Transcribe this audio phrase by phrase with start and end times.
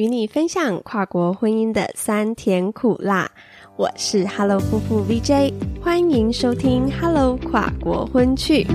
[0.00, 3.30] 与你分享跨国婚姻的酸甜苦辣。
[3.76, 8.66] 我是 Hello 夫妇 VJ，欢迎收听 Hello 跨国婚趣。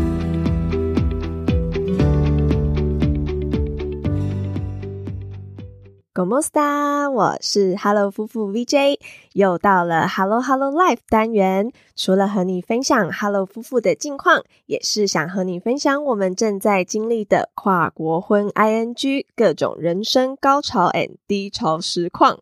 [6.15, 7.11] Como sta？
[7.11, 8.97] 我是 Hello 夫妇 VJ，
[9.33, 11.73] 又到了 Hello Hello Life 单元。
[11.93, 22.39] 除了和你分享 Hello 夫妇的近况，也是想和你分享我们正在经历的跨国婚 ING 各种人生高潮 and 低潮实况。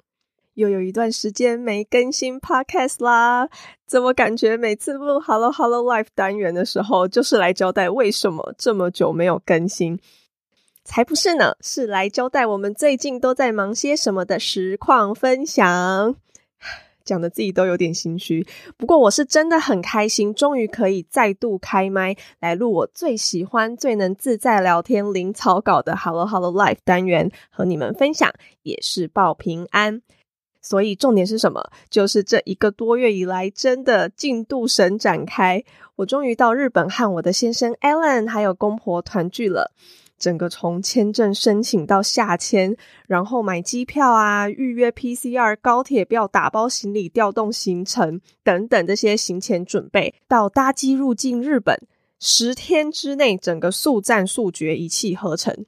[0.53, 3.49] 又有一段时间没更新 Podcast 啦，
[3.87, 9.99] 怎么感觉每次录 Hello Hello Life 单元的时候，就是来交代为什么这么久没有更新？
[10.83, 16.15] 才不是呢，是来交代我们最近都在忙些什么的实况分享。
[17.05, 18.47] 讲的自己都有点心虚，
[18.77, 30.01] 不过我是真的很开心，终于可以再度开麦来录我最喜欢、最能自在聊天、零草稿的 Hello Hello Life 单元，和你们分享，也是报平安。
[30.61, 31.70] 所以重点是什么？
[31.89, 35.62] 就是这一个多月以来，真的进度神展开，
[35.97, 39.73] 我终于到日本和我的先生 Alan 还有公婆团聚了。
[40.24, 42.77] 整个从签证申请到下签，
[43.10, 51.77] 然后买机票啊、预约 PCR、高铁票、打包行李、调动行程等等这些行前准备，到搭机入境日本，
[52.21, 55.65] 十天之内整个速战速决，一气呵成。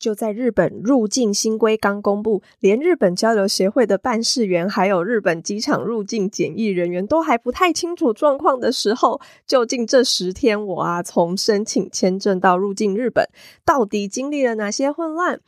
[0.00, 13.28] 就在日本入境新规刚公布，连日本交流协会的办事员，还有日本机场入境检疫人员都还不太清楚状况的时候，究竟这十天我啊，从申请签证到入境日本，
[13.64, 15.38] 到底经历了哪些混乱？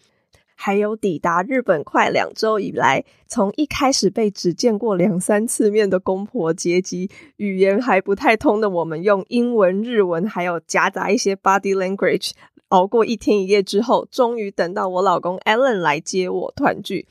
[0.54, 12.32] 还有抵达日本快两周以来，从一开始被只见过两三次面的公婆接机，语言还不太通的我们，用英文、日文，还有夹杂一些 body language。
[12.72, 17.06] 熬过一天一夜之后，终于等到我老公 Alan 来接我团聚。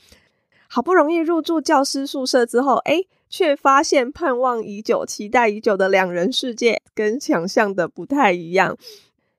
[0.67, 8.75] 好不容易入住教师宿舍之后，哎，却发现盼望已久、期待已久的两人世界跟想象的不太一样。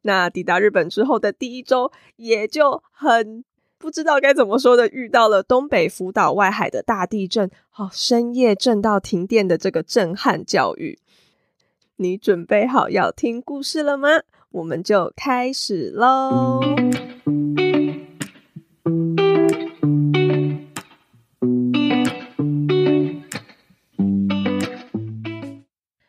[0.03, 3.45] 那抵达日本之后的第一周，也就很
[3.79, 11.01] 不知道该怎么说的，遇到了东北福岛外海的大地震，好深夜震到停电的这个震撼教育。
[11.97, 14.09] 你准备好要听故事了吗？
[14.53, 16.61] 我们就开始喽。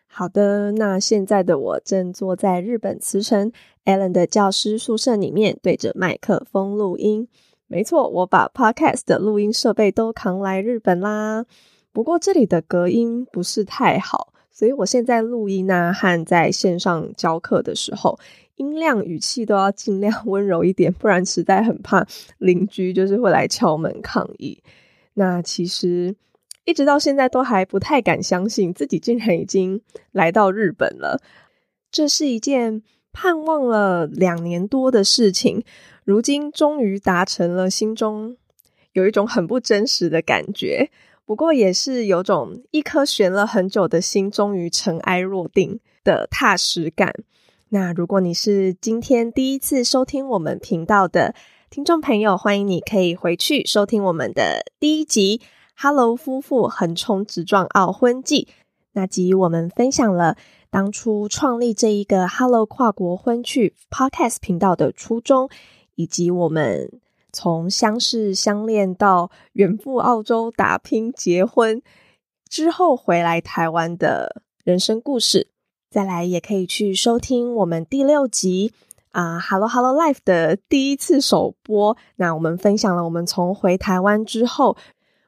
[0.08, 3.52] 好的，那现在的我正坐在日本慈城
[3.86, 7.28] Allen 的教师宿舍里面，对着麦克风录音。
[7.68, 11.46] 没错，我把 Podcast 的录音设备都扛来日本啦。
[11.92, 14.33] 不过这里的隔音不是太好。
[14.54, 18.20] 所以我现在录音啊，和在线上教课的时候，
[18.56, 22.06] 音量、语气都要尽量 温柔一点，不然实在很怕
[22.38, 24.62] 邻居就是会来敲门抗议。
[25.16, 26.16] 那其实
[26.66, 29.82] 一直到现在都还不太敢相信自己竟然已经
[30.12, 31.20] 来到日本了，
[31.92, 35.64] 这是一件盼望了两年多的事情，
[36.04, 38.38] 如今终于达成了，心中
[38.92, 40.92] 有一种很不真实的感觉。
[41.26, 47.14] 不过也是有种一颗悬了很久的心终于尘埃落定的踏实感。
[47.70, 51.34] 那如果你是今天第一次收听我们频道的
[51.70, 55.38] 听众朋友，欢迎你可以回去收听我们的第一集
[55.76, 58.48] 《Hello 夫妇横冲直撞奥婚记》。
[58.92, 60.36] 那集我们分享了
[60.70, 65.50] 当初创立这一个 Hello 跨国婚趣 Podcast 频道的初衷，
[65.96, 66.92] 以及我们。
[67.34, 71.82] 从相识相恋到远赴澳洲打拼结婚
[72.48, 75.48] 之后回来台湾的人生故事，
[75.90, 78.72] 再来也可以去收听我们第六集
[79.10, 81.98] 啊，Hello Hello Life 的第一次首播。
[82.18, 84.78] 那我们分享了我们从回台湾之后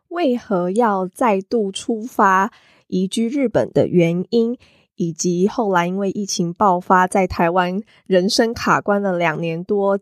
[0.10, 2.54] 为何要再度出发
[2.86, 4.56] 移居日本的原因，
[4.96, 10.00] 以及后来因为疫情爆发在台湾人生卡关了两年多。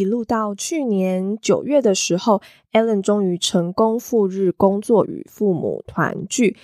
[0.00, 2.40] 一路到去年九月的时候
[2.72, 6.56] ，Allen 终于成功赴日工作与父母团聚，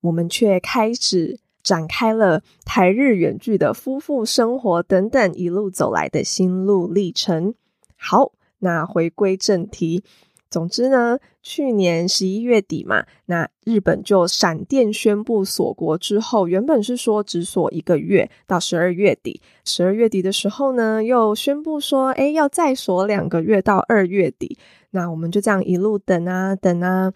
[0.00, 7.54] 我们却开始展开了台日远距的夫妇生活等等一路走来的心路历程。
[7.96, 10.02] 好，那回归正题。
[10.50, 24.58] 总之呢，去年十一月底嘛，那日本就闪电宣布锁国之后，原本是说只锁一个月到十二月底，十二月底的时候呢，又宣布说，哎，要再锁两个月到二月底。
[24.90, 27.12] 那我们就这样一路等啊等啊，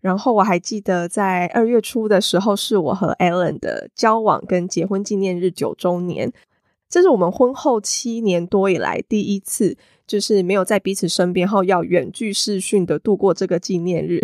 [0.00, 6.32] 然后我还记得在二月初的时候，是我和 Allen 的交往跟结婚纪念日九周年。
[6.88, 14.20] 这是我们婚后七年多以来第一次就是没有在彼此身边后，要远距视讯的度过这个纪念日。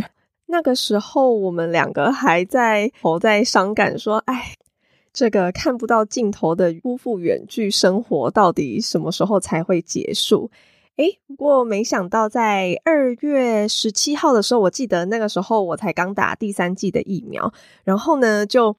[0.46, 4.54] 那个时候，我们两个还在活在伤感，说：“哎，
[5.12, 10.50] 这个看不到尽头的夫妇远距生活，到底什么时候才会结束？”
[10.98, 17.54] 哎，不过没想到，在二月十七号的时候，我记得那个时候我才刚打第三剂的疫苗，
[17.84, 18.76] 然后呢，就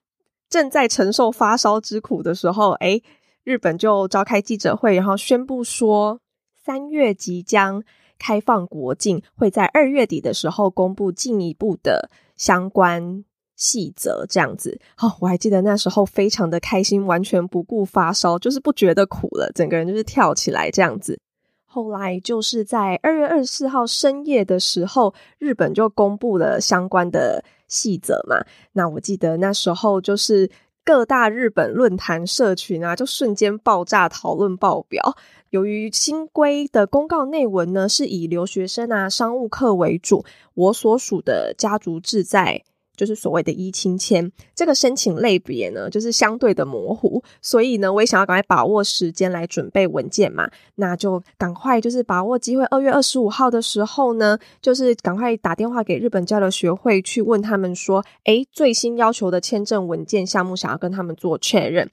[0.48, 3.00] 正在承受发烧之苦的时候，哎，
[3.42, 6.20] 日本就召开记者会，然后宣布说。
[6.64, 7.82] 三月即将
[8.18, 13.24] 开放国境，会在二月底的时候公布进一步的相关
[13.56, 14.24] 细则。
[14.28, 21.18] 这样子，哦，我还记得那时候非常的开心，完全不顾发烧，就是不觉得苦了，整个人就是跳起来这样子。
[21.64, 28.36] 后来就是在二月二十四号深夜的时候，日本就公布了相关的细则嘛。
[28.72, 30.48] 那我记得那时候就是
[30.84, 35.16] 各大日本论坛社群啊，就瞬间爆炸讨论爆表。
[35.50, 40.24] 由于新规的公告内文呢，是以留学生啊、商务客为主，
[40.54, 42.62] 我所属的家族志在
[43.02, 61.90] 就是所谓的一亲签，这个申请类别呢，就是相对的模糊，所以呢，我也想要赶快把握时间来准备文件嘛，那就赶快就是把握机会，二月二十五号的时候呢，就是赶快打电话给日本交流学会去问他们说，诶，最新要求的签证文件项目，想要跟他们做确认。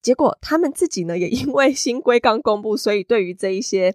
[0.00, 3.94] 结果他们自己呢，也因为新规刚公布，所以对于这一些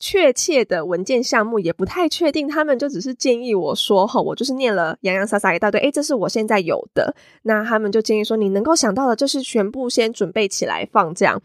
[0.00, 2.46] 确切的文件项目也不太确定。
[2.46, 11.40] 他们就只是建议我说：“哈，我就是念了洋洋洒洒一大堆，诶，这是我现在有的。”那他们就建议说：“你能够想到的，就是全部先准备起来放。”这样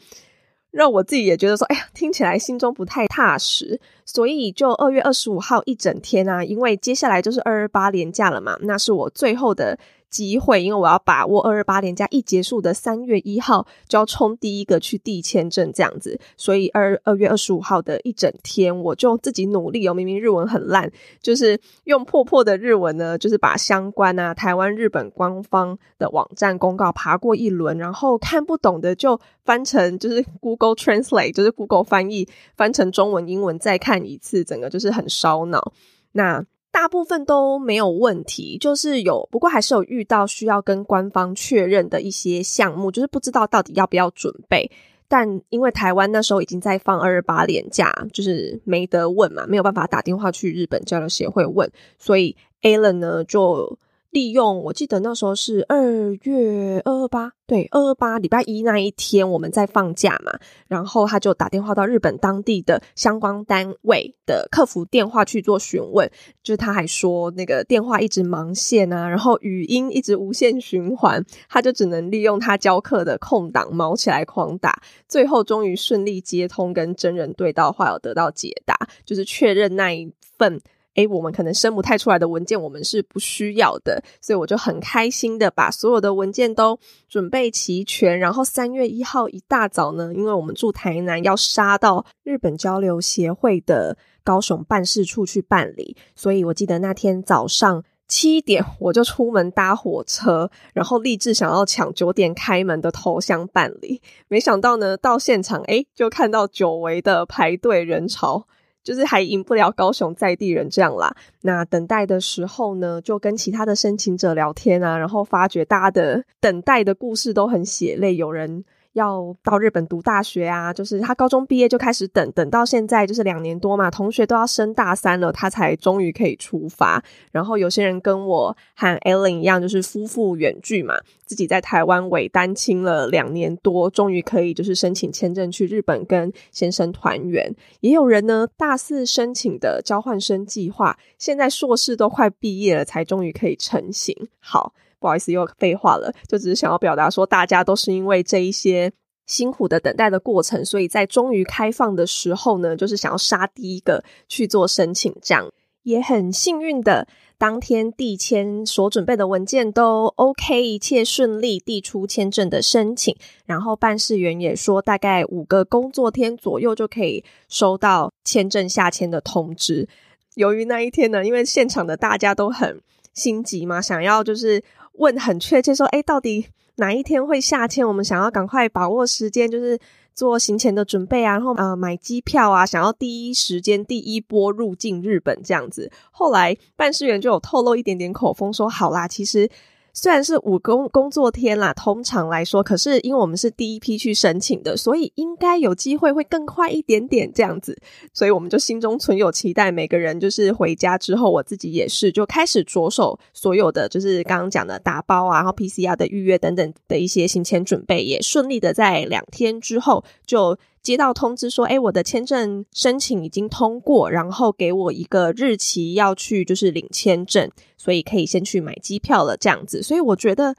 [0.72, 9.78] 让我自己也觉得说：“哎呀，听起来心中不太踏实。”所以就二月二十五号一整天啊，因为接下来就是二二八连假了嘛，那是我最后的。
[10.14, 19.94] 机会，因为我要把握二二八年假一结束的三月一号就要冲第一个去递签证这样子，所以二二月二十五号的一整天，我就自己努力哦。
[19.96, 35.74] 明明日文很烂，就是用破破的日文呢，就是把相关啊台湾日本官方的网站公告爬过一轮，然后看不懂的就翻成就是 Google Translate，就是 Google 翻译翻成中文英文再看一次，整个就是很烧脑。
[36.12, 36.46] 那。
[36.74, 44.70] 大部分都没有问题，就是有，不过还是有遇到需要跟官方确认的一些项目，就是不知道到底要不要准备。
[45.08, 53.78] 但因为台湾那时候已经在放二二八年假，就是没得问嘛，没有办法打电话去日本交流协会问，所以 Alan 呢就。
[54.14, 60.32] 利用我记得那时候是二月二二八，对，二二八礼拜一那一天我们在放假嘛，
[60.68, 66.08] 然后他就打电话到日本当地的相关单位的客服电话去做询问，
[66.44, 80.62] 就是他还说那个电话一直忙线啊，然后语音一直无限循环，他就只能利用他教课的空档毛起来狂打，最后终于顺利接通跟真人对到话，有得到解答，就是确认那一份。
[80.96, 86.80] 诶，我们可能生不太出来的文件，我们是不需要的，所以我就很开心的把所有的文件都
[87.10, 88.20] 准备齐全。
[88.20, 104.00] 然后三月一号一大早呢，因为我们住台南，要杀到日本交流协会的高雄办事处去办理，所以我记得那天早上七点我就出门搭火车，然后立志想要抢九点开门的头箱办理。
[104.28, 108.46] 没想到呢，到现场诶，就看到久违的排队人潮。
[108.84, 111.16] 就是还赢不了高雄在地人这样啦。
[111.42, 118.64] 那等待的时候呢，就跟其他的申请者聊天啊，然后发觉大家的等待的故事都很血泪，有人。
[118.94, 127.04] 要到日本读大学啊，就是他高中毕业就开始等，等到现在就是两年多嘛，同学都要升大三了，他才终于可以出发。
[127.32, 130.96] 然后有些人跟我和 Ellen 一样，就是夫妇远距嘛，
[131.26, 137.54] 自己在台湾伪单亲了两年多，终于可以就是申请签证去日本跟先生团圆。
[137.82, 144.16] 也有人呢，大四申请的交换生计划，现在硕士都快毕业了，才终于可以成型。
[144.40, 144.74] 好。
[145.04, 148.90] 不好意思，又废话了，就只是想要表达说，大家都是因为这一些
[149.26, 157.06] 辛苦的等待的过程，所以在终于开放的时候呢，就是想要杀第一个去做申请，这样也很幸运的，
[157.38, 163.14] 当天递签所准备的文件都 OK，一切顺利，递出签证的申请，
[163.46, 169.90] 然后办事员也说，大概五个工作天左右就可以收到签证下签的通知。
[170.36, 172.82] 由于那一天呢，因为现场的大家都很
[173.14, 174.64] 心急嘛，想要就是。
[174.94, 177.88] 问很确切说，哎，到底哪一天会下签？
[177.88, 179.80] 我们想要赶快把握时间，就是
[180.16, 185.92] 做行前的准备啊，然后啊买机票啊，想要第一时间第一波入境日本这样子。
[186.12, 189.50] 后来办事员就有透露一点点口风，说好啦，其实
[189.94, 197.80] 虽然是五工工作天啦，通常来说，可是因为我们是第一批去申请的，所以应该有机会会更快一点点这样子，
[198.12, 199.72] 所以我们就心中存有期待。
[199.72, 210.58] 每个人就是回家之后，我自己也是就开始着手所有的，就是刚刚讲的打包啊，然后 PCR 的预约等等的一些行前准备，也顺利的在两天之后就。
[210.84, 219.82] 接到通知说，哎，我的签证申请已经通过，然后给我一个日期要去就是领签证，所以可以先去买机票了，这样子。
[219.82, 220.54] 所以我觉得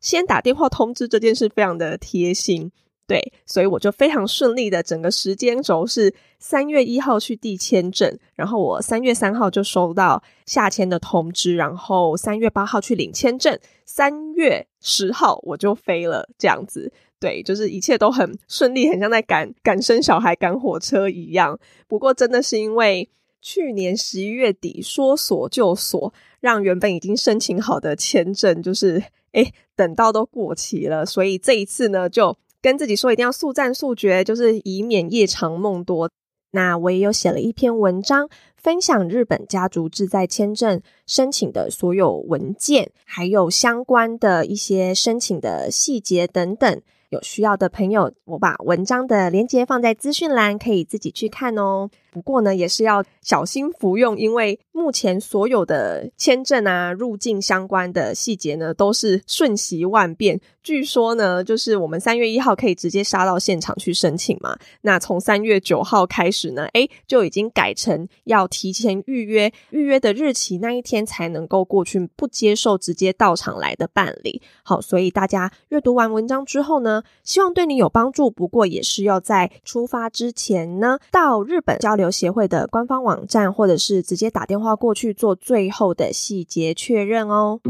[0.00, 2.72] 先打电话通知这件事非常的贴心，
[3.06, 16.92] 对，所以我就非常顺利的整个时间轴是三月一号去递签证，然后我三月三号就收到下签的通知，然后三月八号去领签证，三月十号我就飞了，这样子。
[17.20, 21.58] 对，就是一切都很顺利，很像在赶赶生小孩、赶火车一样。
[21.88, 23.08] 不过，真的是因为
[23.40, 31.04] 去年十一月底说锁就锁，让原本已经申请好的签证，就是哎，等到都过期了。
[31.04, 36.08] 所以这一次呢，就跟自己说一定要速战速决，就是以免夜长梦多。
[36.52, 46.80] 那我也有写了一篇文章，分享日本家族志在签证申请的所有文件，还有相关的一些申请的细节等等。
[47.10, 51.88] 有需要的朋友，我把文章的链接放在资讯栏，可以自己去看哦。
[52.10, 60.40] 不过呢，也是要小心服用，因为目前所有的签证啊、入境相关的细节呢，都是瞬息万变。
[60.62, 64.58] 据说呢，就是我们三月一号可以直接杀到现场去申请嘛。
[64.82, 74.42] 那从三月九号开始呢，诶，就已经改成要提前预约，预约的日期那一天才能够过去，不接受直接到场来的办理。
[74.62, 78.30] 好，所以大家阅读完文章之后呢，希望对你有帮助。
[78.30, 82.08] 不过也是要在出发之前呢，到日本交流。
[82.18, 87.60] 协会的官方网站，或者是直接打电话过去做最后的细节确认哦。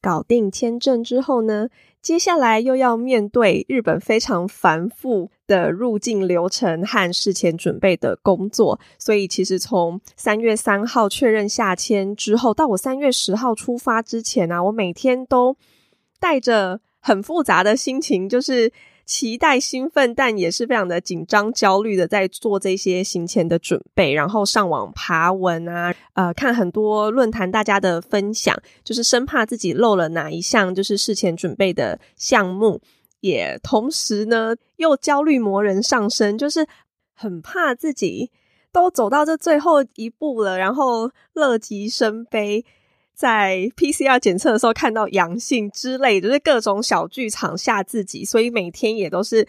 [0.00, 1.68] 搞定签证之后呢，
[2.00, 8.80] 接下来又要面对日本非常繁复的入境流程和事前准备的工作。
[8.98, 15.56] 所以，其实从三月三号确认下签之后，到我三月十号出发之前啊，我每天都
[16.18, 18.72] 带着很复杂的心情，就是。
[19.04, 32.80] 期待、兴奋，但也是非常的紧张、焦虑的，在做这些行前的准备，然后上网爬文啊，呃，看很多论坛大家的分享，就是生怕自己漏了哪一项，就是事前准备的项目，
[33.22, 36.66] 也同时呢，又焦虑魔人上身，就是
[37.14, 38.30] 很怕自己
[38.70, 42.64] 都走到这最后一步了，然后乐极生悲。
[43.14, 49.46] 在 PCR 检测的时候看到阳性之类，就是各种小剧场吓自己，所以每天也都是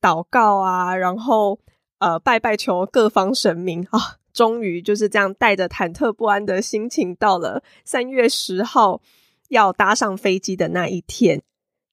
[0.00, 1.58] 祷告啊，然后
[1.98, 9.02] 呃拜拜求各方神明啊，终于就是这样带着忐忑不安的心情，到了三月十号
[9.48, 11.42] 要搭上飞机的那一天。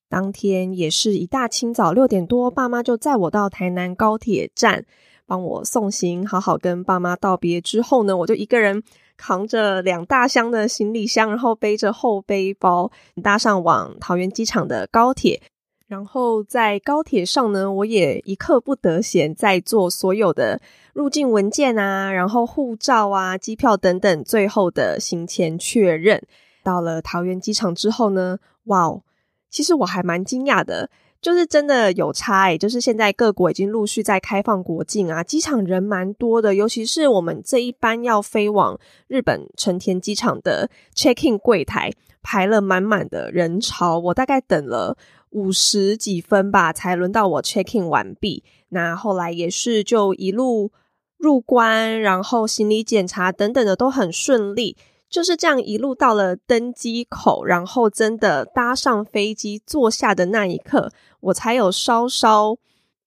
[0.09, 4.85] 当天也是一大清早六点多，爸妈就载我到台南高铁站
[5.25, 8.83] 帮我送行，好好跟爸妈道别之后呢，我就一个人。
[9.19, 12.91] 扛着两大箱的行李箱，然后背着后背包，
[13.23, 15.41] 搭上往桃园机场的高铁。
[15.87, 20.61] 然后在高铁上呢，我也一刻不得闲，在做所有的
[20.93, 26.21] 入境文件啊，然后护照啊、机票等等，最后的行前确认。
[26.63, 29.01] 到了桃园机场之后呢，哇哦，
[29.49, 30.89] 其实我还蛮惊讶的。
[31.19, 44.95] 就是真的有差诶，就是现在各国已经陆续在开放国境啊，机场人蛮多的，尤其是我们这一班要飞往日本成田机场的 check in 柜台排了满满的人潮，我大概等了
[45.31, 48.43] 五十几分吧，才轮到我 check in 完毕。
[48.69, 50.71] 那后来也是就一路
[51.17, 54.77] 入关，然后行李检查等等的都很顺利。
[55.09, 62.57] 就是这样一路到了登机口，然后真的搭上飞机坐下的那一刻，我才有稍稍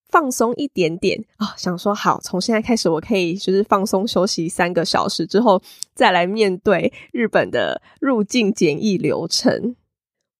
[0.09, 5.61] 放松一点点啊，想说好，从现在开始我可以就是放松休息三个小时之后，
[5.93, 9.75] 再来面对日本的入境检疫流程。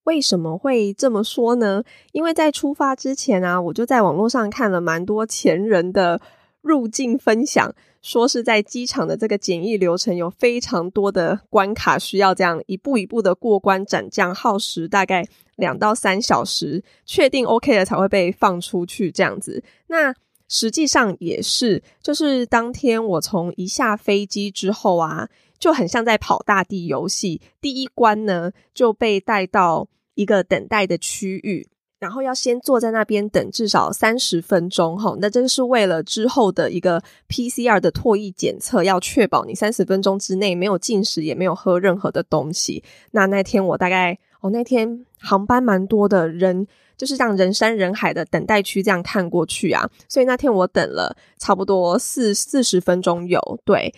[0.05, 1.83] 为什么会这么说呢？
[2.11, 6.19] 因为在出发之前啊，我就在网络上看了蛮多前人的
[6.61, 7.73] 入境分享。
[8.01, 19.63] 说是在机场的这个检疫流程有非常多的关卡，需要这样一步一步的过关斩将，耗时大概两到三小时，确定 OK 了才会被放出去这样子。
[19.87, 20.13] 那
[20.47, 25.29] 实际上也是，就是当天我从一下飞机之后啊，
[25.59, 27.39] 就很像在跑大地游戏。
[27.61, 31.69] 第一关呢就被带到一个等待的区域。
[32.01, 42.83] 然后要先坐在那边等至少三十分钟，哈，那这是为了之后的一个 PCR 的唾液检测，要确保你三十分钟之内没有进食，也没有喝任何的东西。
[43.11, 46.65] 那那天我大概，哦，那天航班蛮多的人，
[46.97, 53.93] 就是让人山人海的等待区这样看过去啊，所以那天我等了差不多四四十分钟有，对。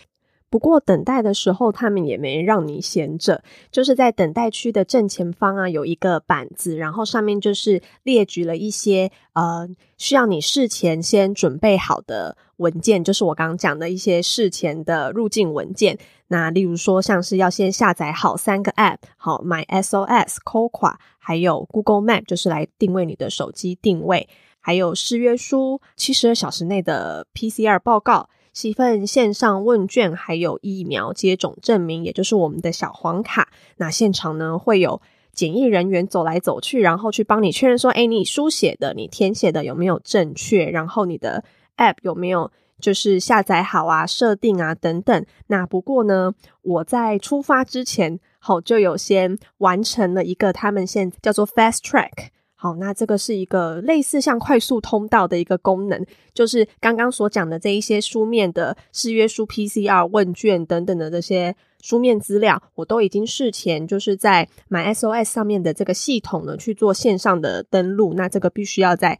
[0.53, 9.67] 不过等待的时候，他们也没让你闲着，就是在等待区的正前方啊，有一个板子，然后上面就是列举了一些呃
[9.97, 15.97] 需要你事前先准备好的文件，就是我刚刚讲的一些事前的入境文件。
[16.27, 24.29] 那例如说，像是要先下载好三个 App，好买 SOS、Coqua，还有 Google Map，就是来定位你的手机定位，
[24.59, 28.29] 还有誓约书、七十二小时内的 PCR 报告。
[28.61, 33.49] 一份线上问卷，还有疫苗接种证明，也就是我们的小黄卡。
[33.77, 35.01] 那现场呢会有
[35.33, 40.69] 检疫人员走来走去，然后去帮你确认说：哎，你书写的、你填写的有没有正确？
[40.69, 41.43] 然后你的
[41.77, 45.25] App 有没有就是下载好啊、设定啊等等。
[45.47, 52.29] 那不过呢，我在出发之前，好就有先完成了一个他们现叫做 Fast Track。
[52.63, 56.01] 好，那这个是一个类似像快速通道的一个功能，
[56.33, 68.13] 就是刚刚所讲的这一些书面的誓约书、PCR 问卷等等的这些书面资料，我都已经事前就是在买 SOS 上面的这个系统呢去做线上的登录。
[68.13, 69.19] 那这个必须要在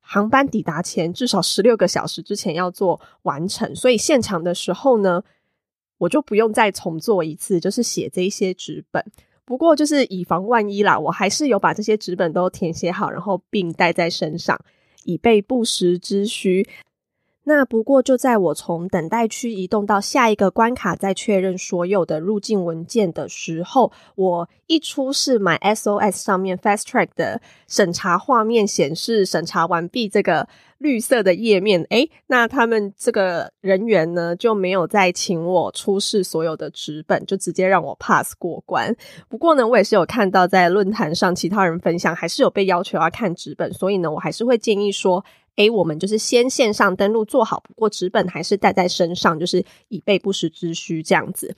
[0.00, 5.22] 航班抵达前至少十六个小时之前要做完成，所以现场的时候呢，
[5.98, 9.04] 我就不用再重做一次，就是写这一些纸本。
[9.48, 14.60] 不过就是以防万一啦，我还是有把这些纸本都填写好，然后并带在身上，
[15.04, 16.68] 以备不时之需。
[17.48, 38.94] 那不过就在我从等待区移动到下一个关卡，再确认所有的入境文件的时候，我一出示 My SOS 上面 Fast Track 的审查画面显示审查完毕这个绿色的页面，诶，那他们这个人员呢就没有再请我出示所有的纸本，就直接让我 pass 过关。
[39.30, 45.24] 不过呢，我也是有看到在论坛上其他人分享，还是有被要求要看纸本，所以呢，我还是会建议说。
[45.58, 51.56] 诶，我们就是先线上登录做好，不过纸本还是带在身上，就是以备不时之需这样子。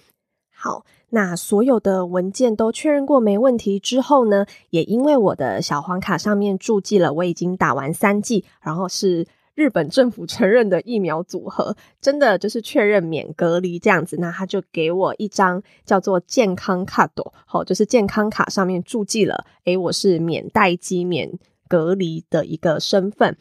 [0.53, 23.37] 好，那所有的文件都确认过没问题之后呢，也因为我的小黄卡上面注记了我已经打完三剂，然后是日本政府承认的疫苗组合，真的就是确认免隔离这样子，那他就给我一张叫做健康卡朵，好，就是健康卡上面注记了，诶，我是免待机、免隔离的一个身份。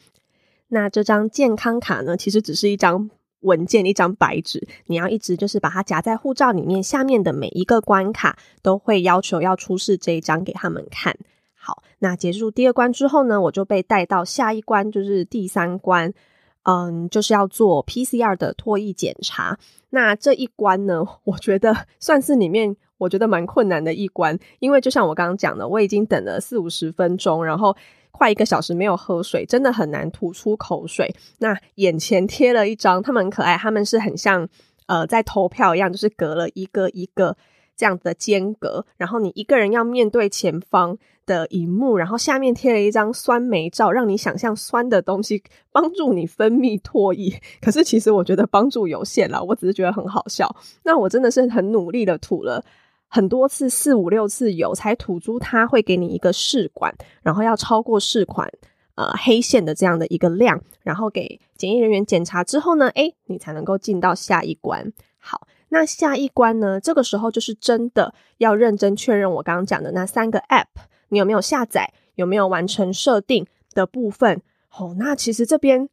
[0.72, 4.68] 那这张健康卡呢，其实只是一张文件，一张白纸。
[4.86, 11.16] 你要一直就是把它夹在护照里面，下面的每一个关卡都会要求要出示这一张给他们看。
[11.54, 16.14] 好，那结束第二关之后呢，我就被带到下一关，就是第三关，
[16.62, 19.58] 嗯，就是要做 PCR 的唾液检查。
[19.88, 27.76] 那这一关呢， 我觉得算是里面我觉得蛮困难的一关，因为就像我刚刚讲的，我已经等了四五十分钟，然后。
[28.10, 31.14] 快一个小时没有喝水，真的很难吐出口水。
[31.38, 34.48] 那眼前贴了一张，他们很可爱，他们是很像
[34.86, 37.36] 呃在投票一样，就是隔了一个一个
[37.76, 45.42] 这样的间隔，然后你一个人要面对前方的荧幕，然后下面贴了一张酸梅照，让你想象酸的东西
[45.72, 47.40] 帮助你分泌唾液。
[47.62, 50.54] 可是其实我觉得帮助有限了，我只是觉得很好笑。
[50.82, 52.62] 那我真的是很努力的吐了。
[53.10, 58.48] 很多次四五六次有才吐出，他会给你一个试管，然后要超过试管
[58.94, 64.92] 呃黑线的这样的一个量，然后给检疫人员检查之后呢，诶，你才能够进到下一关。
[65.18, 70.66] 好，那下一关呢，这个时候就是真的要认真确认我刚刚讲的那三个 App，
[71.08, 73.44] 你有没有下载，有没有完成设定
[73.74, 74.40] 的部分。
[74.68, 75.88] 好，那其实这边。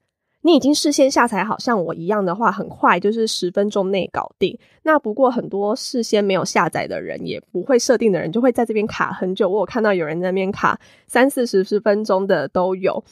[0.48, 4.58] 你已经事先下载，好像我一样的话，很快就是十分钟内搞定。
[4.84, 9.50] 那不过很多事先没有下载的人，也不会设定的人，就会在这边卡很久。
[9.50, 13.04] 我有看到有人在那边卡三四十十分钟的都有。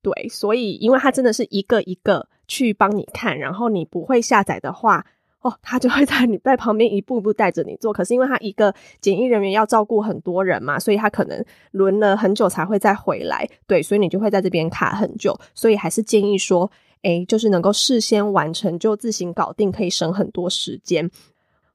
[0.00, 5.04] 对，所以因为它真的是一个一个去帮你看，然后你不会下载的话。
[5.42, 13.48] 哦，他就会在你在旁边一步一步带着你做，可是因为他一个检疫人员要照顾很多人嘛，所以他可能轮了很久才会再回来。
[13.66, 15.34] 对，所以你就会在这边卡很久。
[15.54, 16.70] 所以还是建议说，
[17.02, 21.10] 哎，就是能够事先完成就自行搞定，可以省很多时间。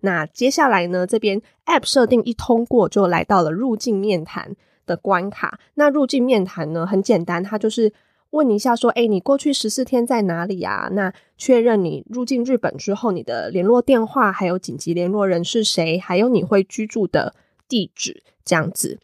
[0.01, 5.59] 那接下来呢，这边 App 设定一通过，就来到了入境面谈的关卡。
[5.73, 7.91] 那入境面谈呢，很简单，它就是。
[8.31, 10.89] 问你一下，说，哎，你过去十四天在哪里啊？
[10.91, 17.33] 那确认你入境日本之后，你的联络电话，还有紧急联络人是谁，还有你会居住的
[17.69, 18.99] 地址，这样子。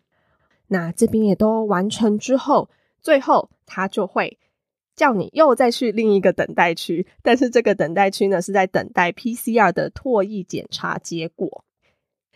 [0.67, 2.69] 那这边也都完成之后，
[3.01, 4.38] 最后他就会
[4.95, 11.63] 叫你又再去另一个等待区，但是这个等待区呢是在等待 PCR 的唾液检查结果。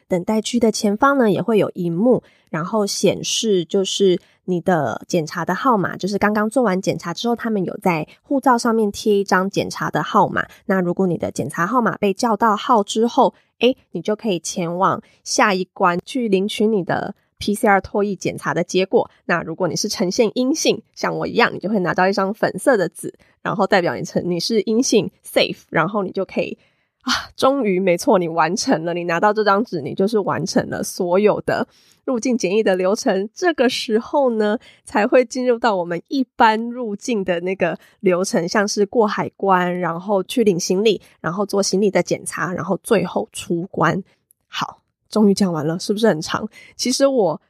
[0.07, 10.45] 等待区的前方呢也会有荧幕，然后显示就是你的检查的号码，就是刚刚做完检查之后，他们有在护照上面贴一张检查的号码。
[10.67, 19.09] 那如果你的检查号码被叫到号之后，诶，你就可以前往下一关去领取你的 PCR 唾液检查的结果。
[19.25, 26.57] 那如果你是呈现阴性，像我一样，你就会拿到一张粉色的纸，然后代表你成你是阴性 safe，然后你就可以。
[27.05, 31.67] 啊，终于没错，你完成了，你拿到这张纸，你就是完成了所有的
[32.03, 33.29] 入境检疫的流程。
[33.33, 44.03] 这个时候呢，才会进入到我们一般入境的那个流程，像是过海关，然后去领行李，然后做行李的检查，然后最后出关。
[44.47, 46.49] 好，终于讲完了，是不是很长？
[46.75, 47.41] 其实我。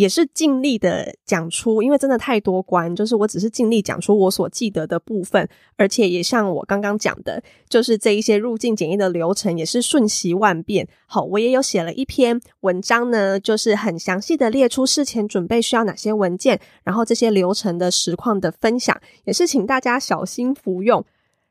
[0.00, 10.88] 也是尽力的讲出，因为真的太多关，就是我只是尽力讲出我所记得的部分，而且也像我刚刚讲的，就是这一些入境检疫的流程也是瞬息万变。
[11.04, 21.04] 好，我也有写了一篇文章呢，就是很详细的列出事前准备需要哪些文件，然后这些流程的实况的分享，也是请大家小心服用，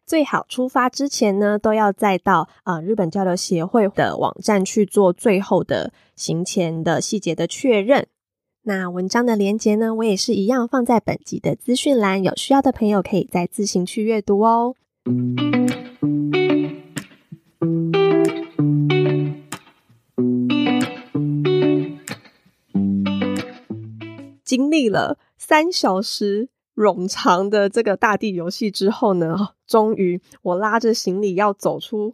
[0.07, 8.07] 最好出发之前呢，都要再到呃日本交流协会的网站去做最后的行前的细节的确认。
[8.69, 9.95] 那文章的连接呢？
[9.95, 14.75] 我也是一样放在本集的资讯栏，有需要的朋友可以再自行去阅读哦。
[24.43, 32.13] 经历了三小时冗长的这个大地游戏之后呢，终于我拉着行李要走出。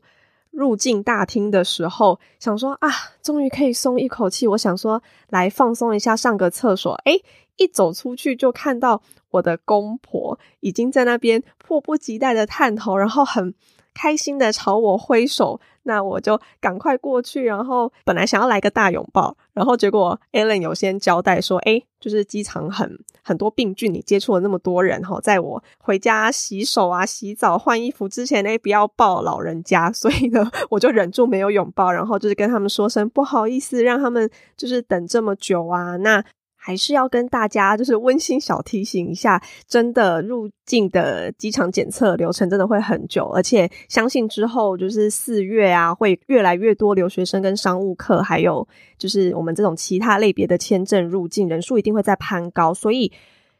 [0.56, 2.90] 入境大厅的时候，想说啊，
[3.22, 4.48] 终于可以松一口气。
[4.48, 6.94] 我想说来放松一下，上个厕所。
[7.06, 7.22] 诶，
[7.58, 13.54] 一走出去就看到我的公婆已经在那边迫不及待的探头，然后很。
[13.96, 17.44] 开心的朝我挥手，那我就赶快过去。
[17.44, 35.96] 然后本来想要来个大拥抱，然后结果 Alan 有先交代说：“哎，就是机场很很多病菌，你接触了那么多人哈，在我回家洗手啊、洗澡、换衣服之前，哎，不要抱老人家。”所以呢， 我就忍住没有拥抱，然后就是跟他们说声不好意思，让他们就是等这么久啊。
[35.96, 36.24] 那。
[36.66, 53.12] 还是要跟大家就是温馨小提醒一下，真的入境的机场检测流程真的会很久，而且相信之后就是四月啊，会越来越多留学生跟商务客，还有就是我们这种其他类别的签证入境人数一定会在攀高，所以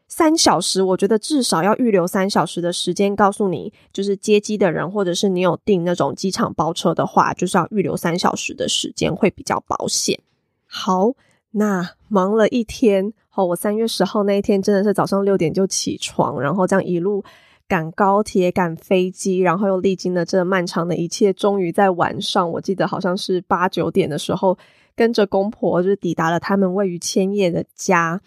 [0.08, 10.18] 三小时，我觉得至少要预留三小时的时间，告诉你就是接机的人，或者是你有订那种机场包车的话，就是要预留三小时的时间会比较保险。
[10.66, 11.12] 好。
[11.58, 17.24] 那忙了一天，哦，我三月十号那一天真的是早上六点就起床，然后这样一路
[17.66, 24.58] 赶高铁、赶飞机，然后又历经了这漫长的一切，终于在晚上，我记得好像是八九点的时候，
[24.94, 28.20] 跟着公婆就抵达了他们位于千叶的家。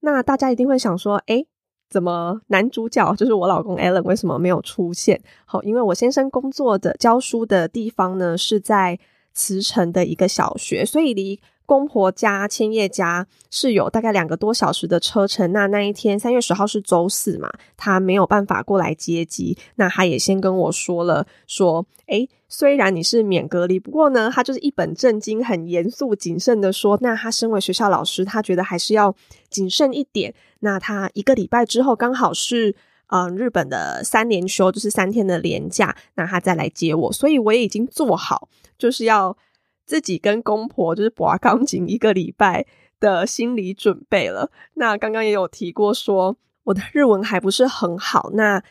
[0.00, 1.44] 那大家一定会想说，哎，
[1.88, 5.22] 怎么男主角就是我老公 Allen 为什么没有出现？
[5.44, 8.98] 好，因为我先生工作的教书的地方呢是在
[9.32, 11.40] 慈城的一个小学，所以离。
[11.70, 15.52] 公婆家千叶家是有大概两个多小时的车程。
[15.52, 19.56] 那那一天三月十号是周四嘛，他没有办法过来接机。
[19.76, 29.14] 那他也先跟我说了，说，诶，虽然你是免隔离，不过呢，他就是一本正经、很严肃、谨慎的说，那他身为学校老师，他觉得还是要
[29.48, 30.34] 谨慎一点。
[30.58, 32.74] 那他一个礼拜之后刚好是
[33.10, 37.12] 嗯日本的三连休，就是三天的连假，那他再来接我。
[37.12, 39.36] 所以我也已经做好，就是要。
[39.90, 42.64] 自己跟公婆就是拔钢琴一个礼拜
[43.00, 44.48] 的心理准备了。
[44.74, 48.62] 那刚刚也有提过，说我的日文还不是很好，那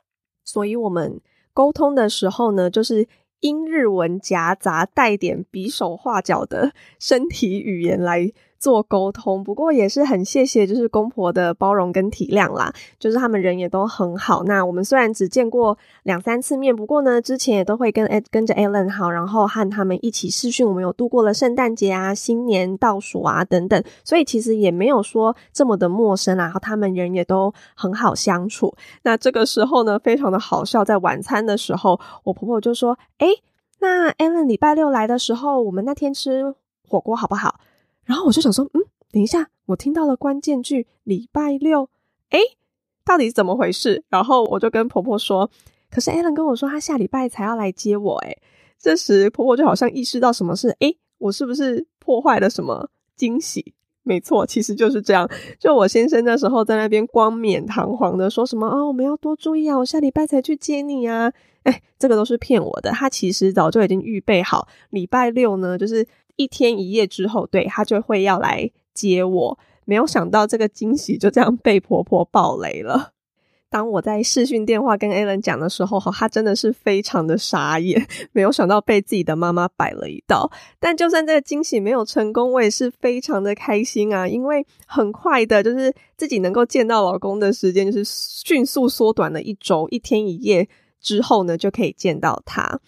[0.46, 1.20] 所以我们
[1.54, 3.06] 沟通的时候呢，就是
[3.42, 8.32] 英日文夹杂带点比手画脚的身体语言来。
[8.60, 12.72] 做沟通，不过也是很谢谢，就是公婆的包容跟体谅啦。
[13.00, 14.43] 就是他们人也都很好。
[14.43, 20.67] 那我们虽然只见过两三次面，不过呢，之前也都会跟跟着 Alan 好，然后和他们一起视讯。
[20.67, 26.43] 我们有度过了圣诞节啊、新年倒数啊等等，所以其实也没有说这么的陌生啊。
[26.43, 28.76] 然后他们人也都很好相处。
[29.04, 33.28] 那这个时候呢，非常的好笑，在晚餐的时候，我婆婆就说：“哎，
[33.80, 36.54] 那 Alan 礼拜六来的时候，我们那天吃
[36.86, 37.56] 火锅好不好？”
[38.10, 41.88] 然后我就想说，嗯，等一下，我听到了关键句“礼拜六”，
[42.30, 42.39] 哎，
[43.06, 44.04] 到底是怎么回事？
[44.10, 45.48] 然后我就跟婆婆说，
[45.91, 48.36] 可是 Alan 跟我说他下礼拜才要来接我，哎，
[48.80, 53.76] 这时婆婆就好像意识到什么事，哎，我是不是破坏了什么惊喜？
[54.02, 55.30] 没错，其实就是这样。
[55.60, 61.32] 就我先生那时候在那边光冕堂皇的说什么哦，我们要多注意啊，我下礼拜才去接你啊。
[61.63, 62.89] 哎，这个都是骗我的。
[62.89, 66.08] 他其实早就已经预备好，礼拜六呢，就是
[66.39, 69.60] 一天一夜之后，对他就会要来接我。
[69.84, 73.12] 没有想到这个惊喜就这样被婆婆爆雷了。
[73.69, 80.49] 当我在视讯电话跟 Alan 讲的时候，哈，他真的是非常的傻眼，没有想到被自己的妈妈摆了一道。
[80.80, 90.67] 但就算这个惊喜没有成功，我也是非常的开心啊，因为很快的，就是自己能够见到老公的时间，就是迅速缩短了一周，一天一夜
[91.02, 92.80] 之后呢，就可以见到他。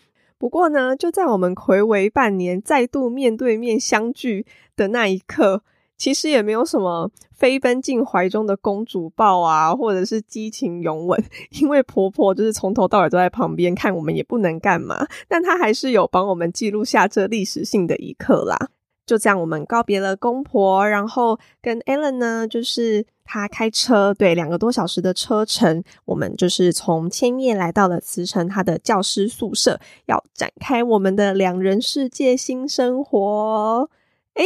[0.42, 4.44] 不过呢，就在我们暌违半年，再度面对面相聚
[4.76, 5.62] 的那一刻。
[6.00, 11.24] 其实也没有什么飞奔进怀中的公主抱啊，或者是激情拥吻，
[11.62, 15.06] 因为婆婆就是从头到尾都在旁边看，我们也不能干嘛。
[15.28, 18.58] 但她还是有帮我们记录下这历史性的一刻啦。
[19.06, 33.90] 就这样，我们告别了公婆，然后跟 Ellen 呢，就是他开车，对两个多小时的车程，我们就是从千叶来到了慈城他的教师宿舍，要展开我们的两人世界新生活。
[34.34, 34.44] 诶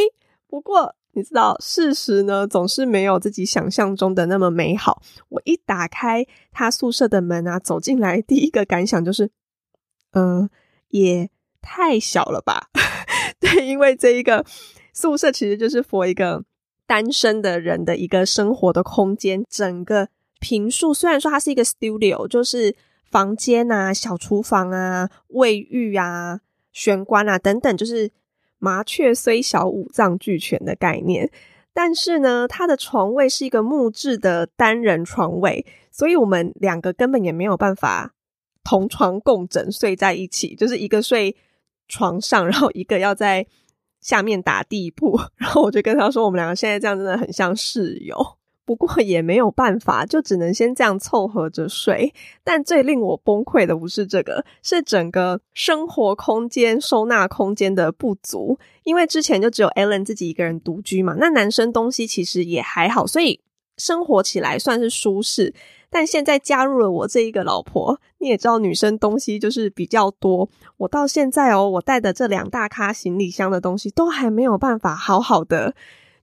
[0.47, 0.93] 不过。
[1.17, 5.01] 你知道，事实呢总是没有自己想象中的那么美好。
[5.29, 9.31] 我一打开他宿舍的门啊，走进来，第一个感想就是，
[10.11, 10.49] 嗯，
[10.89, 11.29] 也
[11.61, 12.67] 太小了吧？
[13.39, 14.45] 对，因为这一个
[14.91, 16.43] 宿舍其实就是 for 一个
[16.85, 19.43] 单身的人的一个生活的空间。
[19.49, 22.75] 整个平数虽然说它是一个 studio，就是
[23.09, 26.39] 房间啊、小厨房啊、卫浴啊、
[26.71, 28.11] 玄关啊等等，就是。
[28.57, 31.29] 麻雀虽小，五脏俱全的概念，
[31.71, 38.15] 但是呢，它的床位是一个木质的单人床位，所以我们两个根本也没有办法
[38.63, 41.35] 同床共枕睡在一起，就是一个睡
[41.87, 43.45] 床上，然后一个要在
[44.05, 48.15] 下面打地铺， 然后我就跟他说，我们两个现在这样真的很像室友。
[48.63, 52.13] 不过也没有办法，就只能先这样凑合着睡。
[52.43, 58.59] 但最令我崩溃的不是这个，是整个生活空间、收纳空间的不足。
[58.83, 63.39] 因为之前就只有 Ellen 自己一个人独居嘛，那男生东西其实也还好，所以
[63.77, 65.53] 生活起来算是舒适。
[65.95, 70.49] 但现在加入了我这一个老婆，你也知道，女生东西就是比较多。
[70.75, 75.73] 我到现在哦，我带的这两大咖行李箱的东西，都还没有办法好好的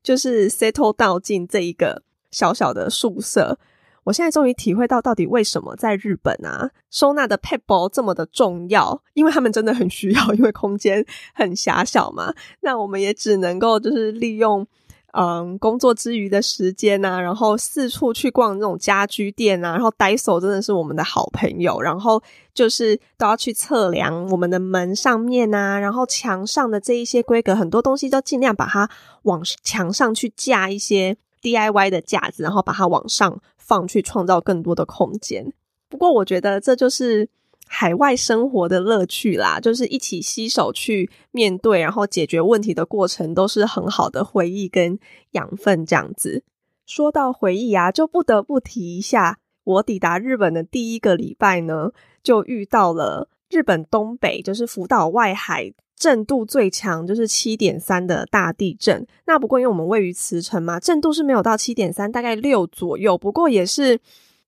[0.02, 2.02] 就是 settle 到进这一个。
[2.30, 3.58] 小小的宿舍，
[4.04, 11.02] 我现在终于体会到到底为什么在日本啊，收纳的 p a p e 这么的重要，因为他们真的很需要，因为空间
[11.35, 12.35] 很狭小嘛。
[12.61, 14.66] 那我们也只能够就是利用。
[15.12, 22.22] 嗯，工作之余的时间呐，然后四处去逛那种家居店啊，然后 Daiso 真的是我们的好朋友，然后
[22.53, 28.88] 就是都要去测量我们的门上面啊，然后墙上的这一些规格，很多东西都尽量把它
[29.22, 31.16] 往墙上去架一些。
[31.42, 35.53] DIY 的架子，然后把它往上放，去创造更多的空间。
[35.88, 37.29] 不过，我觉得这就是
[37.74, 44.98] 海外生活的乐趣啦，就是一起携手去面对，然后解决问题的过程，都是很好的回忆跟
[45.30, 45.87] 养分。
[45.87, 46.44] 这样子
[46.85, 55.72] 说到回忆啊，就不得不提一下，我抵达日本的第一个礼拜呢，就遇到了日本东北，就是福岛外海。
[55.96, 59.06] 震度最强就是七点三的大地震。
[59.24, 63.16] 那不过因为我们位于茨城嘛，震度是没有到七点三，大概六左右。
[63.16, 63.98] 不过也是。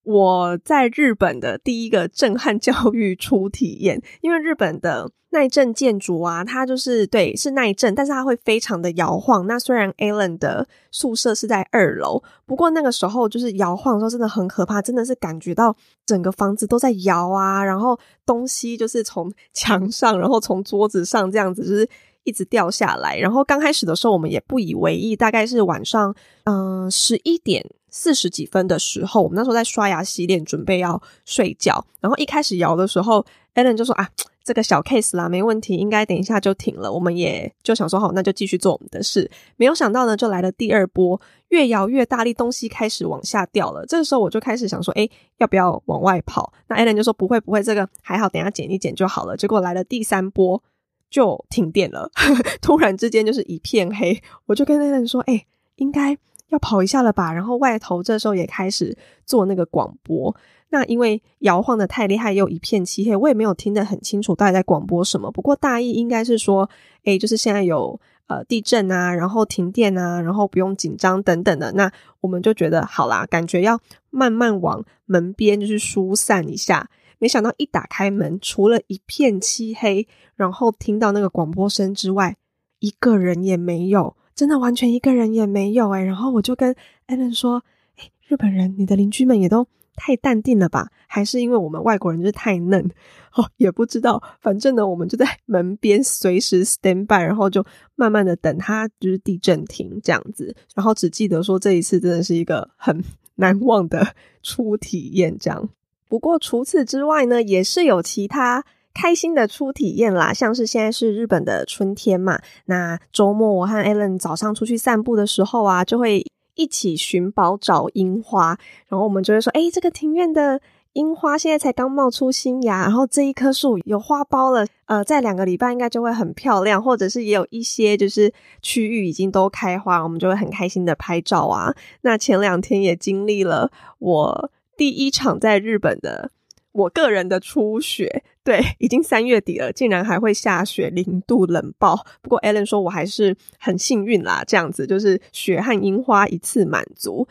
[0.04, 9.46] 我在日本的第一个震撼教育初体验，因为日本的耐震建筑啊，它就是对是耐震，但是它会非常的摇晃。
[9.46, 15.74] 那虽然 Alan 的宿舍是在二楼，不过那个时候就是摇晃的时候真的很可怕，真的是感觉到
[16.06, 21.88] 整个房子都在摇啊，然后东西就是从墙上，然后从桌子上这样子就是
[22.22, 23.16] 一直掉下来。
[23.18, 26.14] 然后刚开始的时候我们也不以为意，大概是晚上
[26.44, 27.66] 嗯十一点。
[27.96, 31.86] 四十几分的时候，我们那时候在刷牙洗脸，准备要睡觉。
[32.00, 34.10] 然后一开始摇的时候，Allen 就说：“啊，
[34.42, 43.86] 这个小 case 啦，没问题，应该等一下就停了。”我们也就想说：“好，那就继续做我们的事。”没有想到呢，就来了第二波，越摇越大力，东西开始往下掉了。
[43.86, 50.60] 这个时候我就开始想说：“哎，要不要往外跑？”那 Allen 就说：“不会，不会，这个还好，等下剪一剪就好了。”结果来了第三波，
[51.08, 52.10] 就停电了，
[52.60, 54.20] 突然之间就是一片黑。
[54.46, 56.18] 我就跟 Allen 说：“哎，应该。”
[56.54, 60.34] 要跑一下了吧，然后外头这时候也开始做那个广播。
[60.70, 65.30] 那因为摇晃的太厉害，又一片漆黑，我也没有听得很清楚到底在广播什么。
[65.30, 66.68] 不过大意应该是说，
[67.04, 71.70] 哎，就是现在有呃地震啊，然后停电啊，然后不用紧张等等的。
[71.72, 73.78] 那我们就觉得好啦，感觉要
[74.10, 76.88] 慢慢往门边就是疏散一下。
[77.20, 82.36] 没想到一打开门，除了一片漆黑，然后听到那个广播声之外，
[82.80, 84.16] 一个人也没有。
[84.34, 86.74] 真的完全一个人也没有诶然后我就跟
[87.06, 87.62] Allen 说
[87.98, 90.88] ：“诶日本人，你的邻居们也都太淡定了吧？
[91.06, 92.90] 还是因为我们外国人就是太嫩？
[93.34, 94.22] 哦，也不知道。
[94.40, 100.54] 反正呢，我们就在门边随时 stand by，然后就慢慢的等它就是地震停这样子。
[100.74, 103.04] 然后只记得说这一次真的是一个很
[103.36, 105.68] 难忘的初体验，这样。
[106.08, 108.64] 不过除此之外呢，也是有其他。”
[108.94, 120.60] 开心的初体验啦，像是现在是日本的春天嘛，那周末我和 Allen 早上出去散步的时候啊，就会一起寻宝找樱花，然后我们就会说，哎，这个庭院的
[120.92, 131.74] 樱花现在才刚冒出新芽，然后这一棵树有花苞了，呃，在两个礼拜应该就会很漂亮，或者是也有一些就是区域已经都开花，我们就会很开心的拍照啊。
[132.02, 136.30] 那前两天也经历了我第一场在日本的。
[136.74, 141.96] 我个人的初雪，对，已经三月底了，竟然还会下雪，零度冷爆。
[142.20, 147.26] 不过 Allen 说我还是很幸运啦，这样子就是雪和樱花一次满足。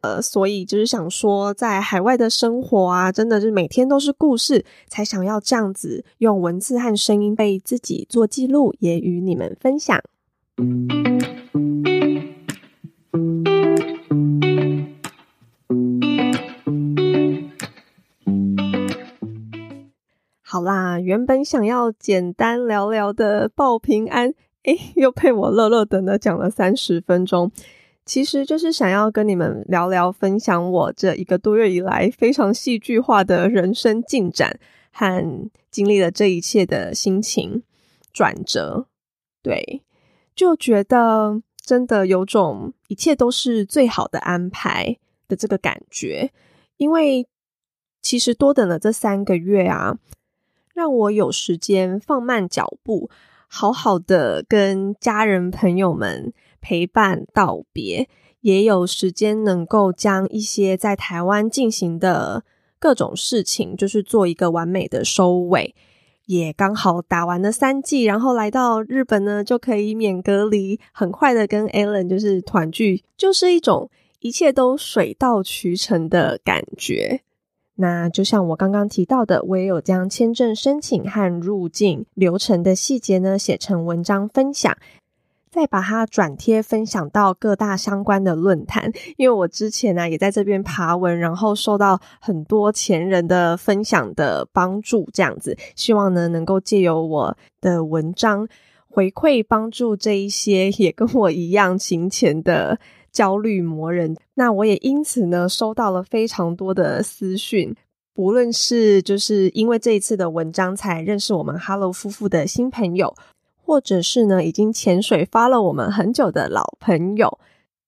[0.00, 10.00] 呃，所以就是想说，在海外的生活啊，真的是每天都是故事，才想要这样子用文字和声音被自己做记录，也与你们分享。
[20.66, 27.52] 啦，原本想要简单聊聊的报平安，诶，又被我乐乐等的讲了三十分钟。
[28.04, 34.58] 其实就是想要跟你们聊聊，分享我这一个多月以来非常戏剧化的人生进展
[34.92, 37.62] 和经历了这一切的心情
[38.12, 38.88] 转折。
[39.42, 39.82] 对，
[40.34, 44.98] 就觉得真的有种一切都是最好的安排
[45.28, 46.32] 的这个感觉，
[46.76, 47.26] 因为
[48.02, 49.96] 其实多等了这三个月啊。
[50.76, 53.08] 让我有时间放慢脚步，
[53.48, 58.06] 好好的跟家人朋友们陪伴道别，
[58.42, 62.44] 也有时间能够将一些在台湾进行的
[62.78, 65.74] 各种事情，就是做一个完美的收尾。
[66.26, 73.88] 也刚好打完了三季，然后来到日本呢，就可以免隔离，很快的跟 Alan 就是团聚，就是一种
[74.20, 77.22] 一切都水到渠成的感觉。
[77.78, 84.74] 那就像我刚刚提到的，我也有将签证申请和入境流程的细节呢写成文章分享，
[85.50, 88.90] 再把它转贴分享到各大相关的论坛。
[89.18, 98.48] 因为我之前呢也在这边爬文，然后受到很多前人的分享的帮助，这样子，希望呢能够借由我的文章
[98.88, 102.78] 回馈帮助这一些也跟我一样勤钱的。
[103.16, 107.74] 焦虑磨人，那我也因此呢收到了非常多的私讯，
[108.12, 113.14] 不论是就是因为这一次的文章才认识我们 Hello 夫妇的新朋友，
[113.56, 117.38] 或者是呢已经潜水发了我们很久的老朋友，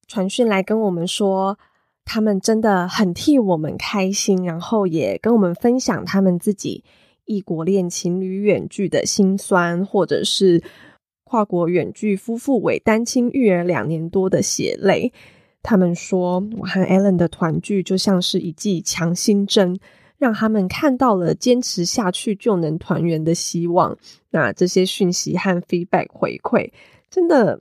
[0.06, 1.58] 传讯来跟我们说，
[2.06, 6.82] 他们真的很替我们开心，然后也跟我们分享他们自己
[7.26, 10.62] 异国恋情侣远距的辛酸，或者是。
[11.28, 15.12] 跨国远距夫妇为单亲育儿两年多的血泪，
[15.62, 19.78] 他们说我和 Allen 的团聚就像是一剂强心针，
[20.16, 23.94] 让他们看到了坚持下去就能团圆的希望。
[24.30, 26.70] 那这些讯息和 feedback 回馈，
[27.10, 27.60] 真的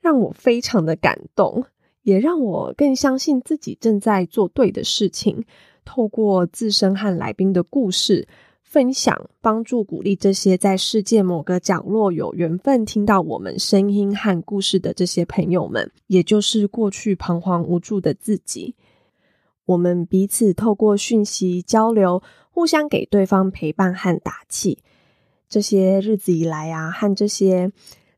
[0.00, 1.64] 让我非常的感动，
[2.02, 5.44] 也让我更相信自己正在做对的事情。
[5.84, 8.26] 透过自身和来宾的故事。
[8.68, 18.74] 分享、帮助、鼓励这些在世界某个角落有缘分听到我们声音和故事的这些朋友们，也就是过去彷徨无助的自己。
[19.66, 24.78] 我们彼此透过讯息交流，互相给对方陪伴和打气。
[25.48, 27.70] 这些日子以来啊，和这些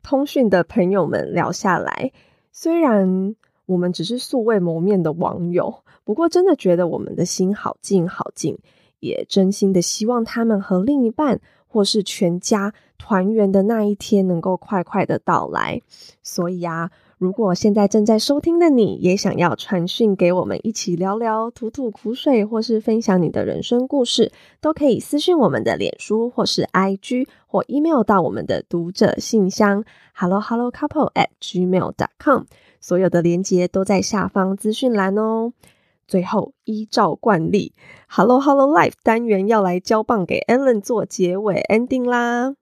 [0.02, 2.10] 通讯的朋友们聊下来，
[2.52, 8.58] 虽然我们只是素未谋面的网友，不过真的觉得我们的心好近好近。
[9.00, 15.80] 也真心的希望他们和另一半或是全家团圆的那一天能够快快的到来。
[16.22, 29.84] 所以啊，如果现在正在收听的你也想要传讯给我们一起聊聊、吐吐苦水，或是分享你的人生故事，都可以私讯我们的脸书或是 IG 或 email 到我们的读者信箱
[30.14, 32.44] hello hello couple at gmail dot com。
[32.80, 35.52] 所有的连接都在下方资讯栏哦。
[36.08, 37.74] 最后，依照惯例
[38.08, 42.54] ，Hello Hello Life 单元要来交棒给 Allen 做结尾 ending 啦。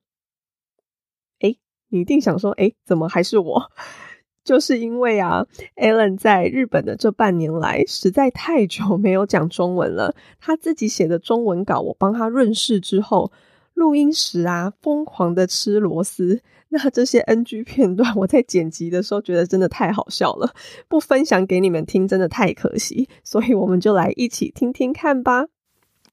[1.38, 1.56] 诶，
[1.88, 3.70] 你一定想说，诶，怎么还是我？
[4.42, 10.14] 就是因为啊，Allen 在日本的这半年来，实在太久没有讲中文了。
[10.40, 13.32] 他自己写的中文稿，我帮他润饰之后，
[13.76, 16.42] 录音时啊，疯狂的吃螺丝。
[16.70, 20.52] 那这些 NG 片段，我在剪辑的时候觉得真的太好笑了，
[20.88, 23.08] 不分享给你们听，真的太可惜。
[23.22, 25.46] 所以我们就来一起听听看吧。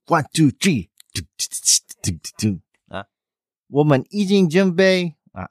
[0.05, 0.89] One two three，
[2.89, 3.05] 啊，
[3.69, 5.49] 我们已经准备啊，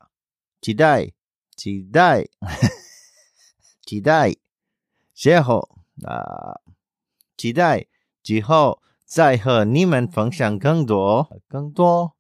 [0.61, 1.13] 期待，
[1.57, 2.29] 期待，
[3.85, 4.37] 期待，
[5.15, 5.69] 之后
[6.05, 6.61] 啊，
[7.37, 7.87] 期待
[8.23, 8.83] 之后
[9.15, 12.15] 再和你们分享更多，更多。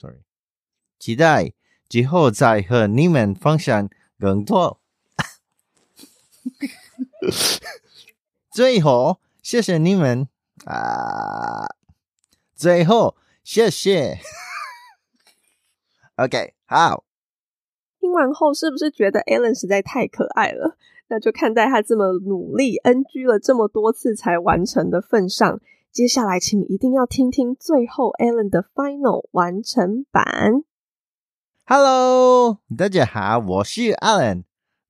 [0.00, 0.22] Sorry，
[0.98, 1.52] 期待。
[1.90, 4.80] 之后再和你们分享更多。
[8.50, 10.26] 最后，谢谢你们
[10.64, 11.66] 啊！
[12.54, 14.18] 最后，谢谢。
[16.16, 17.04] OK，好。
[18.00, 20.78] 听完后，是不是觉得 Alan 实在太可爱了？
[21.08, 25.60] 那就看在他这么努力，NG 了这么多次才完成的份上，
[25.98, 30.62] 接下来请一定要听听最后 Alan 的 Final 完成版。
[31.66, 34.44] Hello，大家好，我是 Alan。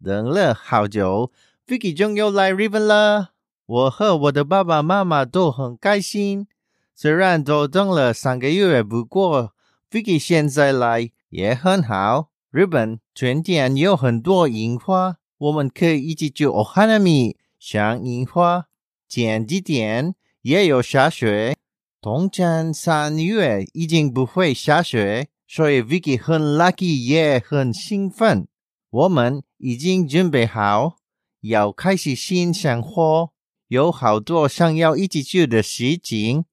[0.05, 1.33] 等了好久
[1.67, 3.31] ，Vicky 终于来日本了。
[3.65, 6.47] 我和我的爸爸妈妈都很开心。
[6.95, 9.55] 虽然都等了三个月，不过
[9.91, 12.29] Vicky 现在来也很好。
[12.51, 18.67] 日本春天有很多樱花，我们可以一起去 Ohana 米赏樱花。
[19.09, 20.15] 前几天
[20.49, 21.55] 也有下雪，
[22.01, 25.29] 冬天三月已经不会下雪。
[25.47, 28.49] 所以 Vicky 很 lucky，也很兴奋。
[28.89, 30.97] 我们已经准备好
[31.43, 33.31] 要开始新生活，
[33.69, 36.45] 有好多想要一起做的事情，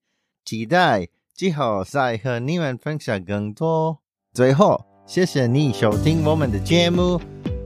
[0.44, 4.00] 期待之后再和你们分享更多。
[4.34, 7.18] 最后，谢谢你收听我们的节目。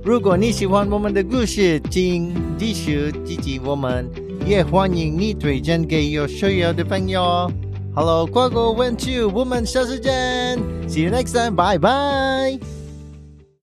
[0.05, 4.09] 如果你喜欢我们的故事，请继续支持我们，
[4.47, 7.51] 也欢迎你推荐给有需要的朋友。
[7.95, 12.80] Hello，乖乖，went to woman，下次见，See you next time，bye bye。